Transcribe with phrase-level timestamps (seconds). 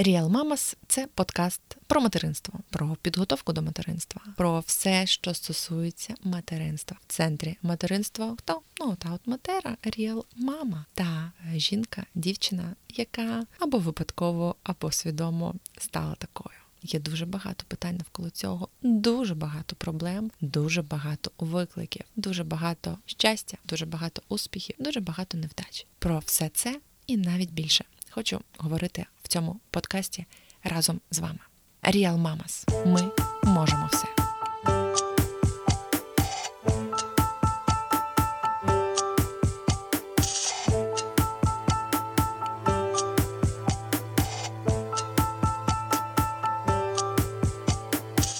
[0.00, 6.96] Real Mamas– це подкаст про материнство, про підготовку до материнства, про все, що стосується материнства.
[7.06, 8.60] В центрі материнства хто?
[8.80, 16.14] Ну, та от матера, Real мама та жінка, дівчина, яка або випадково, або свідомо стала
[16.14, 16.58] такою.
[16.82, 23.58] Є дуже багато питань навколо цього, дуже багато проблем, дуже багато викликів, дуже багато щастя,
[23.64, 25.86] дуже багато успіхів, дуже багато невдач.
[25.98, 30.26] Про все це і навіть більше хочу говорити в цьому подкасті
[30.64, 31.38] разом з вами.
[31.82, 32.86] Real Mamas.
[32.86, 33.10] Ми
[33.44, 34.06] можемо все.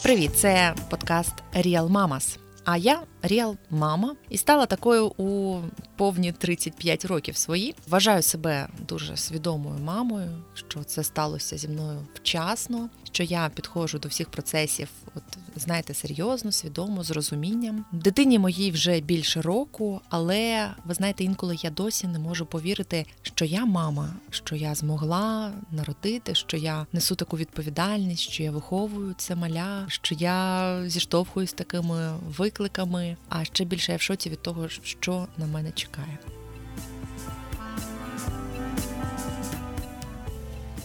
[0.02, 2.38] Привіт, це подкаст Real Mamas.
[2.64, 5.58] А я Ріал мама і стала такою у
[5.96, 7.74] повні 35 років свої.
[7.88, 14.08] Вважаю себе дуже свідомою мамою, що це сталося зі мною вчасно, що я підходжу до
[14.08, 15.22] всіх процесів, от
[15.56, 17.84] знаєте, серйозно, свідомо, з розумінням.
[17.92, 23.44] Дитині моїй вже більше року, але ви знаєте, інколи я досі не можу повірити, що
[23.44, 29.34] я мама, що я змогла народити, що я несу таку відповідальність, що я виховую це
[29.34, 35.26] маля, що я зіштовхуюсь такими викликами а ще більше я в шоці від того, що
[35.38, 36.18] на мене чекає.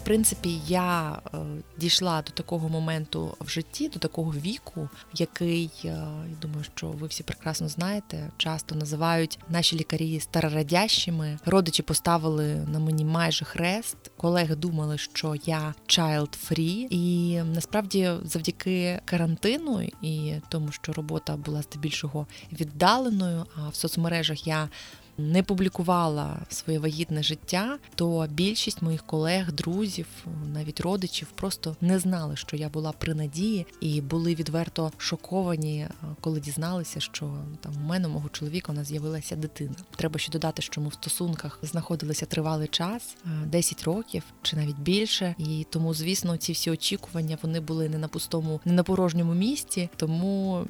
[0.05, 1.37] Принципі, я е,
[1.77, 5.87] дійшла до такого моменту в житті, до такого віку, який е,
[6.29, 11.39] я думаю, що ви всі прекрасно знаєте, часто називають наші лікарі старорадящими.
[11.45, 13.97] Родичі поставили на мені майже хрест.
[14.17, 16.87] Колеги думали, що я child free.
[16.89, 24.69] і насправді, завдяки карантину і тому, що робота була здебільшого віддаленою, а в соцмережах я
[25.17, 30.07] не публікувала своє вагітне життя, то більшість моїх колег, друзів,
[30.53, 35.89] навіть родичів просто не знали, що я була при надії, і були відверто шоковані, е,
[36.21, 39.75] коли дізналися, що там у мене у мого чоловіка у нас з'явилася дитина.
[39.95, 43.15] Треба ще додати, що ми в стосунках знаходилися тривалий час
[43.45, 45.35] 10 е, років чи навіть більше.
[45.37, 49.89] І тому, звісно, ці всі очікування вони були не на пустому, не на порожньому місці.
[49.95, 50.65] Тому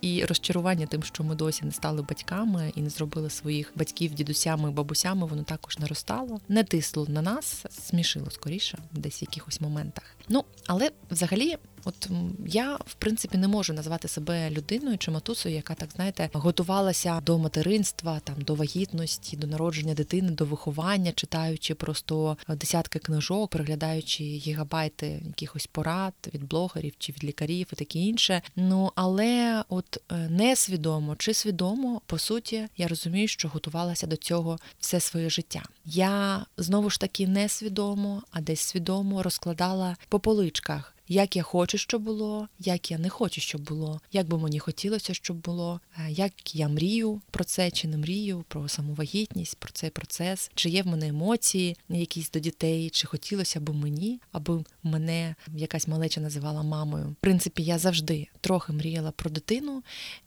[0.00, 4.14] і розчарування тим, що ми досі не стали батьками і не зробили своїх батьків батьків,
[4.14, 10.04] дідусями, бабусями, воно також наростало, не тисло на нас, смішило скоріше, десь в якихось моментах.
[10.28, 12.08] Ну але взагалі От
[12.46, 17.38] я в принципі не можу назвати себе людиною чи матусою, яка так знаєте готувалася до
[17.38, 25.22] материнства, там до вагітності, до народження дитини, до виховання, читаючи просто десятки книжок, переглядаючи гігабайти
[25.26, 28.42] якихось порад від блогерів чи від лікарів і таке інше.
[28.56, 34.58] Ну але от е, несвідомо чи свідомо, по суті, я розумію, що готувалася до цього
[34.80, 35.62] все своє життя.
[35.84, 42.02] Я знову ж таки несвідомо, а десь свідомо розкладала по поличках як я хочу, щоб
[42.02, 46.54] було, як я не хочу, щоб було, як би мені хотілося, щоб було, е, як
[46.54, 50.86] я мрію про це чи не мрію, про самовагітність, про цей процес, чи є в
[50.86, 57.08] мене емоції якісь до дітей, чи хотілося б мені, аби мене якась малеча називала мамою.
[57.08, 59.82] В принципі, я завжди трохи мріяла про дитину,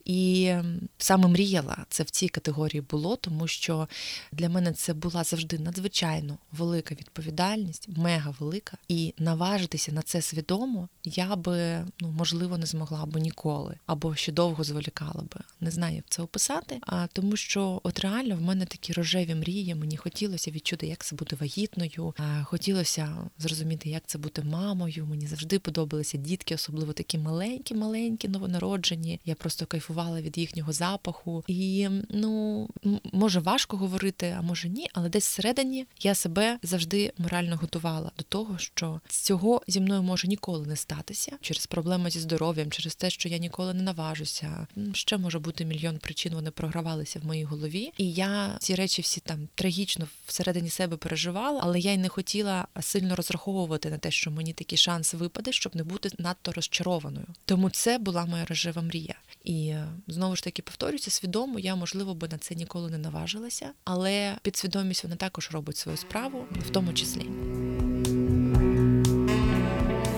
[0.05, 0.53] і
[0.97, 3.87] саме мріяла це в цій категорії було, тому що
[4.31, 10.89] для мене це була завжди надзвичайно велика відповідальність, мега велика, і наважитися на це свідомо
[11.05, 15.39] я би ну можливо не змогла би ніколи, або ще довго зволікала би.
[15.61, 16.79] Не знаю, як це описати.
[16.81, 19.75] А тому, що от реально в мене такі рожеві мрії.
[19.75, 22.15] Мені хотілося відчути, як це бути вагітною.
[22.43, 25.05] Хотілося зрозуміти, як це бути мамою.
[25.05, 29.19] Мені завжди подобалися дітки, особливо такі маленькі, маленькі, новонароджені.
[29.25, 31.43] Я просто кайфувала від їхнього запаху.
[31.47, 32.67] І ну
[33.13, 38.23] може важко говорити, а може ні, але десь всередині я себе завжди морально готувала до
[38.23, 43.09] того, що цього зі мною може ніколи не статися через проблеми зі здоров'ям, через те,
[43.09, 44.67] що я ніколи не наважуся.
[44.93, 47.91] Ще може бути мільйон причин, вони програвалися в моїй голові.
[47.97, 52.67] І я ці речі всі там трагічно всередині себе переживала, але я й не хотіла
[52.81, 57.25] сильно розраховувати на те, що мені такий шанс випаде, щоб не бути надто розчарованою.
[57.45, 59.15] Тому це була моя рожева мрія.
[59.43, 59.73] І
[60.07, 65.03] знову ж таки повторюся, свідомо я можливо би на це ніколи не наважилася, але підсвідомість
[65.03, 67.29] вона також робить свою справу, в тому числі.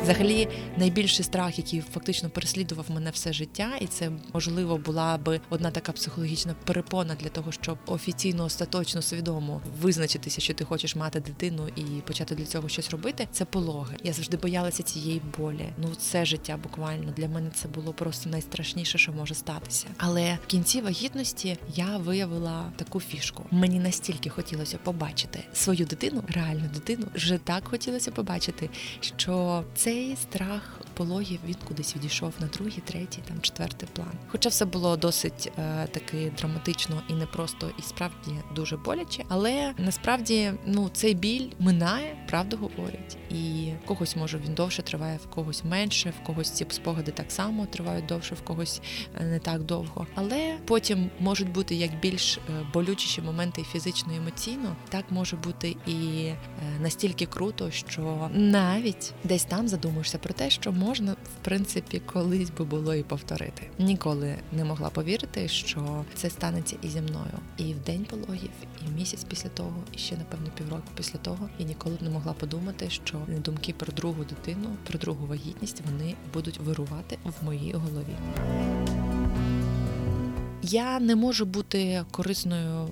[0.06, 0.48] Взагалі,
[0.78, 5.92] найбільший страх, який фактично переслідував мене все життя, і це можливо була би одна така
[5.92, 11.82] психологічна перепона для того, щоб офіційно остаточно свідомо визначитися, що ти хочеш мати дитину і
[11.82, 13.28] почати для цього щось робити.
[13.32, 13.96] Це пологи.
[14.04, 15.70] Я завжди боялася цієї болі.
[15.78, 19.88] Ну це життя буквально для мене це було просто найстрашніше, що може статися.
[19.98, 23.46] Але в кінці вагітності я виявила таку фішку.
[23.52, 28.70] Мені настільки хотілося побачити свою дитину, реальну дитину, вже так хотілося побачити,
[29.02, 29.64] що
[29.96, 34.12] цей страх пологів він кудись відійшов на другий, третій, там четвертий план.
[34.28, 40.52] Хоча все було досить е, таки драматично і непросто, і справді дуже боляче, але насправді
[40.66, 45.64] ну цей біль минає, правду говорять, і в когось може він довше триває, в когось
[45.64, 48.82] менше, в когось ці спогади так само тривають довше, в когось
[49.16, 50.08] е, не так довго.
[50.16, 52.42] Але потім можуть бути як більш е,
[52.74, 56.36] болючіші моменти фізично і емоційно, так може бути і е,
[56.82, 62.66] настільки круто, що навіть десь там задумуєшся про те, що можна в принципі колись би
[62.66, 63.70] було і повторити.
[63.80, 67.40] Ніколи не могла повірити, що це станеться і зі мною.
[67.58, 68.50] І в день пологів,
[68.88, 71.50] і місяць після того, і ще напевно півроку після того.
[71.60, 76.16] Я ніколи б не могла подумати, що думки про другу дитину, про другу вагітність вони
[76.34, 78.16] будуть вирувати в моїй голові.
[80.62, 82.90] Я не можу бути корисною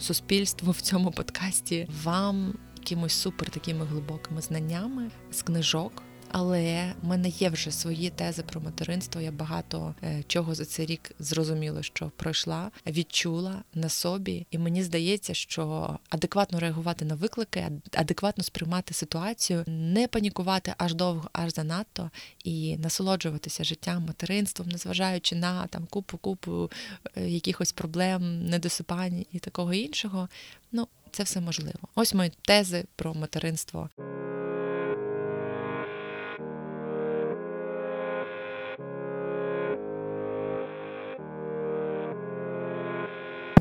[0.00, 6.02] суспільству в цьому подкасті вам якимось супер такими глибокими знаннями з книжок.
[6.32, 9.20] Але в мене є вже свої тези про материнство.
[9.20, 14.82] Я багато е, чого за цей рік зрозуміла, що пройшла, відчула на собі, і мені
[14.82, 22.10] здається, що адекватно реагувати на виклики, адекватно сприймати ситуацію, не панікувати аж довго, аж занадто,
[22.44, 26.70] і насолоджуватися життям, материнством, незважаючи на там купу купу
[27.16, 30.28] е, якихось проблем, недосипань і такого іншого.
[30.72, 31.78] Ну, це все можливо.
[31.94, 33.90] Ось мої тези про материнство.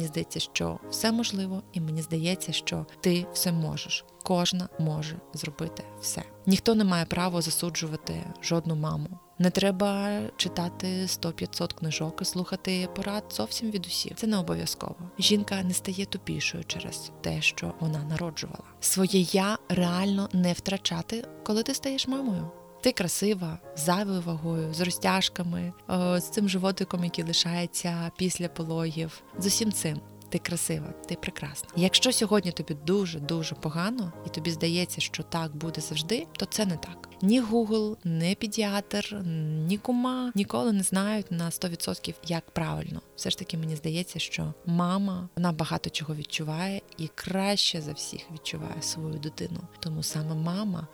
[0.10, 4.06] Здається, що все можливо, і мені здається, що ти все можеш.
[4.24, 6.24] Кожна може зробити все.
[6.46, 9.08] Ніхто не має права засуджувати жодну маму.
[9.40, 14.16] Не треба читати 100-500 книжок і слухати порад зовсім від усіх.
[14.16, 14.96] Це не обов'язково.
[15.20, 18.64] Жінка не стає тупішою через те, що вона народжувала.
[18.80, 22.52] Своє я реально не втрачати, коли ти стаєш мамою.
[22.82, 25.74] Ти красива, зайвою вагою, з розтяжками,
[26.18, 29.22] з цим животиком, який лишається після пологів.
[29.40, 30.00] З усім цим
[30.30, 31.70] ти красива, ти прекрасна.
[31.76, 36.66] Якщо сьогодні тобі дуже дуже погано, і тобі здається, що так буде завжди, то це
[36.66, 37.10] не так.
[37.22, 39.22] Ні Google, ні педіатр,
[39.68, 43.02] ні кума ніколи не знають на 100% як правильно.
[43.16, 48.22] Все ж таки мені здається, що мама вона багато чого відчуває і краще за всіх
[48.34, 49.60] відчуває свою дитину.
[49.80, 50.88] Тому саме мама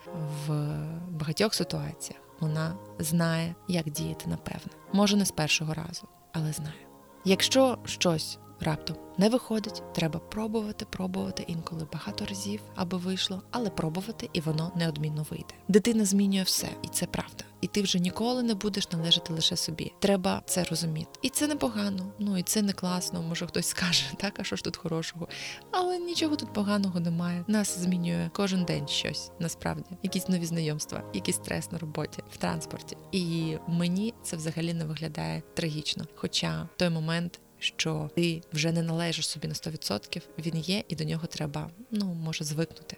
[0.47, 0.49] в
[1.09, 4.71] багатьох ситуаціях вона знає, як діяти напевне.
[4.93, 6.87] Може не з першого разу, але знає.
[7.25, 14.29] Якщо щось раптом не виходить, треба пробувати, пробувати інколи багато разів, аби вийшло, але пробувати
[14.33, 15.53] і воно неодмінно вийде.
[15.67, 17.43] Дитина змінює все, і це правда.
[17.61, 19.93] І ти вже ніколи не будеш належати лише собі.
[19.99, 21.09] Треба це розуміти.
[21.21, 23.21] І це непогано, ну і це не класно.
[23.21, 25.27] Може хтось скаже, так а що ж тут хорошого?
[25.71, 27.45] Але нічого тут поганого немає.
[27.47, 32.97] Нас змінює кожен день щось насправді, якісь нові знайомства, якийсь стрес на роботі, в транспорті.
[33.11, 36.05] І мені це взагалі не виглядає трагічно.
[36.15, 40.95] Хоча в той момент що ти вже не належиш собі на 100%, він є, і
[40.95, 42.97] до нього треба, ну може, звикнути.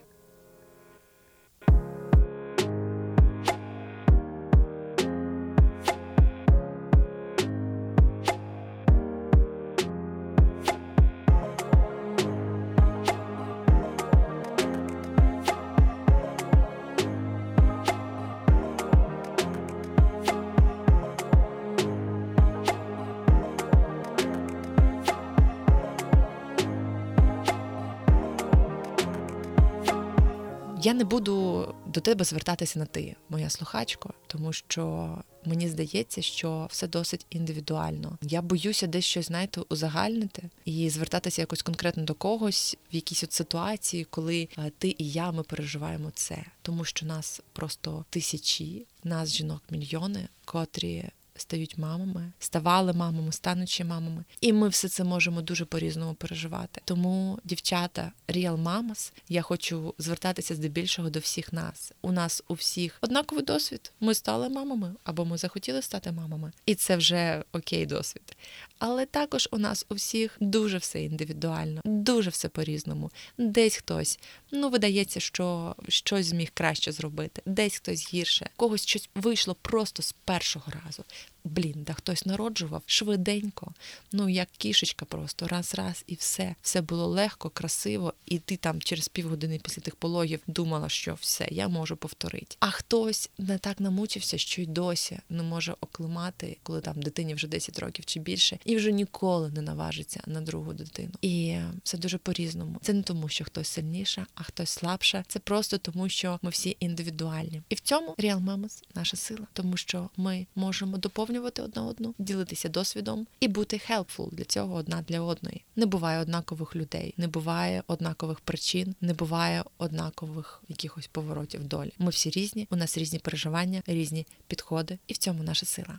[30.87, 36.67] Я не буду до тебе звертатися на ти, моя слухачко, тому що мені здається, що
[36.71, 38.17] все досить індивідуально.
[38.21, 43.33] Я боюся десь щось, знаєте, узагальнити і звертатися якось конкретно до когось в якійсь от
[43.33, 49.33] ситуації, коли е, ти і я ми переживаємо це, тому що нас просто тисячі, нас
[49.33, 51.05] жінок мільйони, котрі
[51.37, 56.81] стають мамами, ставали мамами, станучи мамами, і ми все це можемо дуже по-різному переживати.
[56.85, 61.91] Тому, дівчата, Real Mamas, я хочу звертатися здебільшого до всіх нас.
[62.01, 63.91] У нас у всіх однаковий досвід.
[63.99, 68.37] Ми стали мамами або ми захотіли стати мамами, і це вже окей, досвід.
[68.79, 73.11] Але також у нас у всіх дуже все індивідуально, дуже все по-різному.
[73.37, 74.19] Десь хтось
[74.51, 80.11] ну видається, що щось зміг краще зробити, десь хтось гірше, когось щось вийшло просто з
[80.11, 81.03] першого разу
[81.47, 83.73] блін, да хтось народжував швиденько,
[84.11, 86.55] ну як кішечка, просто раз-раз і все.
[86.61, 91.47] Все було легко, красиво, і ти там через півгодини після тих пологів думала, що все,
[91.51, 92.55] я можу повторити.
[92.59, 97.47] А хтось не так намучився, що й досі не може оклимати, коли там дитині вже
[97.47, 101.11] 10 років чи більше, і вже ніколи не наважиться на другу дитину.
[101.21, 102.79] І це дуже по-різному.
[102.81, 105.23] Це не тому, що хтось сильніше, а хтось слабше.
[105.27, 107.61] Це просто тому, що ми всі індивідуальні.
[107.69, 112.13] І в цьому Real Mamas– наша сила, тому що ми можемо доповнювати доповнювати одна одну,
[112.17, 115.65] ділитися досвідом і бути helpful для цього одна для одної.
[115.75, 121.93] Не буває однакових людей, не буває однакових причин, не буває однакових якихось поворотів долі.
[121.99, 125.97] Ми всі різні, у нас різні переживання, різні підходи, і в цьому наша сила.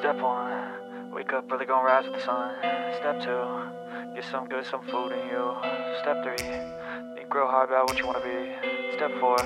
[0.00, 0.54] Step one,
[1.14, 2.48] wake up early, gonna rise with the sun.
[2.98, 3.42] Step two,
[4.14, 5.44] get some good, some food in you.
[6.00, 6.44] Step three,
[7.14, 8.38] think real hard about what you wanna be.
[8.96, 9.38] Step four.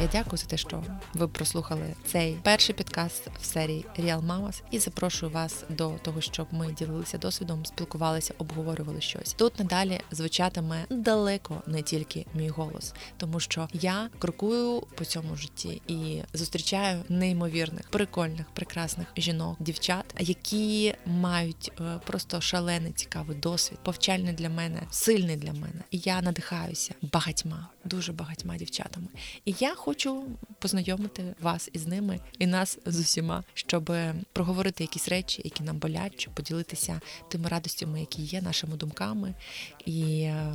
[0.00, 4.78] Я дякую за те, що ви прослухали цей перший підкаст в серії Real Mamas і
[4.78, 9.32] запрошую вас до того, щоб ми ділилися досвідом, спілкувалися, обговорювали щось.
[9.32, 15.82] Тут надалі звучатиме далеко не тільки мій голос, тому що я крокую по цьому житті
[15.86, 24.32] і зустрічаю неймовірних, прикольних, прекрасних жінок, дівчат, які мають е, просто шалений цікавий досвід, повчальний
[24.32, 25.82] для мене, сильний для мене.
[25.90, 28.56] І я надихаюся багатьма, дуже багатьма
[28.88, 29.06] дівчатами.
[29.44, 30.24] І я хочу
[30.58, 33.92] познайомити вас із ними і нас з усіма, щоб
[34.32, 39.34] проговорити якісь речі, які нам болять, щоб поділитися тими радостями, які є, нашими думками.
[39.84, 40.54] І е,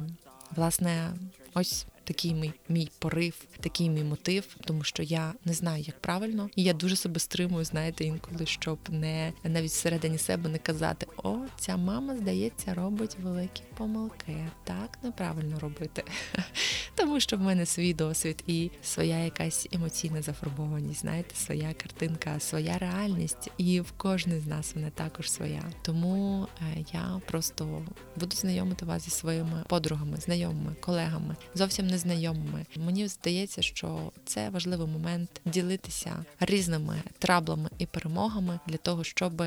[0.55, 1.13] власне,
[1.53, 6.49] ось такий мій мій порив, такий мій мотив, тому що я не знаю, як правильно,
[6.55, 11.37] і я дуже себе стримую, знаєте, інколи щоб не навіть всередині себе не казати: О,
[11.57, 14.47] ця мама, здається, робить великі помилки.
[14.63, 16.03] Так неправильно робити.
[16.95, 22.77] Тому що в мене свій досвід і своя якась емоційна зафарбованість, знаєте, своя картинка, своя
[22.77, 25.63] реальність, і в кожної з нас вона також своя.
[25.81, 31.35] Тому е, я просто буду знайомити вас зі своїми подругами, знайомими, колегами.
[31.55, 32.65] Зовсім незнайомими.
[32.75, 39.43] Мені здається, що це важливий момент ділитися різними траблами і перемогами для того, щоб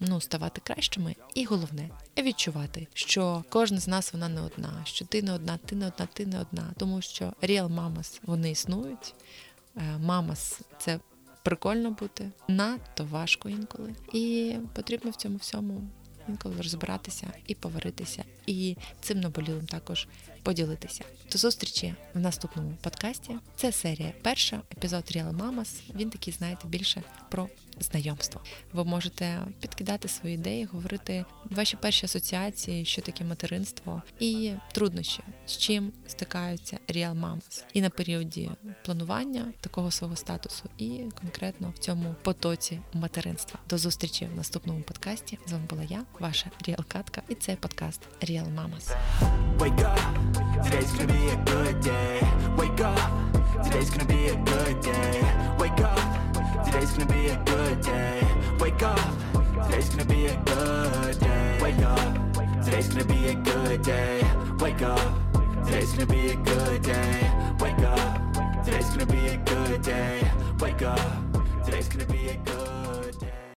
[0.00, 5.22] ну ставати кращими, і головне відчувати, що кожна з нас вона не одна, що ти
[5.22, 9.14] не одна, ти не одна, ти не одна, тому що Real Mamas, вони існують.
[10.00, 11.00] Мамас це
[11.42, 12.30] прикольно бути.
[12.48, 15.82] Надто важко інколи, і потрібно в цьому всьому
[16.28, 20.08] інколи розбиратися і поваритися, і цим наболілим також
[20.48, 21.04] поділитися.
[21.32, 23.36] До зустрічі в наступному подкасті.
[23.56, 25.68] Це серія перша, епізод Real Mamas.
[25.94, 27.48] Він такий, знаєте, більше про
[27.80, 28.40] знайомство.
[28.72, 35.56] Ви можете підкидати свої ідеї, говорити ваші перші асоціації, що таке материнство, і труднощі, з
[35.56, 37.64] чим стикаються Real Mamas.
[37.72, 38.50] і на періоді
[38.84, 43.60] планування такого свого статусу, і конкретно в цьому потоці материнства.
[43.68, 45.38] До зустрічі в наступному подкасті.
[45.46, 48.96] З вами була я, ваша Ріал Катка, і це подкаст Real Mamas.
[50.88, 52.20] Today's gonna be a good day.
[52.56, 53.10] Wake up.
[53.62, 55.54] Today's gonna be a good day.
[55.58, 56.64] Wake up.
[56.64, 58.26] Today's gonna be a good day.
[58.58, 58.98] Wake up.
[59.66, 61.58] Today's gonna be a good day.
[61.60, 62.64] Wake up.
[62.64, 64.22] Today's gonna be a good day.
[64.60, 65.12] Wake up.
[65.66, 67.32] Today's gonna be a good day.
[67.60, 68.64] Wake up.
[68.64, 70.30] Today's gonna be a good day.
[70.58, 71.00] Wake up.
[71.66, 72.36] Today's gonna be a